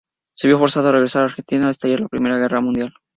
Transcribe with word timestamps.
Se 0.35 0.47
vio 0.47 0.57
forzado 0.57 0.89
a 0.89 0.93
regresar 0.93 1.21
a 1.21 1.25
Argentina 1.25 1.65
al 1.65 1.69
estallar 1.69 1.99
la 1.99 2.07
Primera 2.07 2.39
Guerra 2.39 2.59
Mundial. 2.59 2.91